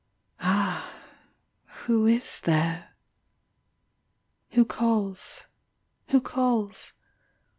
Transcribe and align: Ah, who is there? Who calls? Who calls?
Ah, 0.39 0.91
who 1.83 2.07
is 2.07 2.39
there? 2.39 2.95
Who 4.53 4.65
calls? 4.65 5.43
Who 6.07 6.19
calls? 6.21 6.93